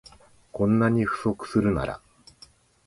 [0.51, 2.01] こんなに不足するなら